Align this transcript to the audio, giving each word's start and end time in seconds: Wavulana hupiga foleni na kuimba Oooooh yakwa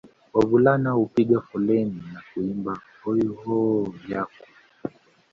Wavulana 0.33 0.91
hupiga 0.97 1.39
foleni 1.41 2.01
na 2.13 2.21
kuimba 2.33 2.73
Oooooh 3.07 3.89
yakwa 4.11 4.47